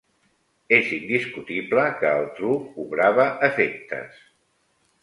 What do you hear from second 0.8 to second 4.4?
indiscutible que el truc obrava efectes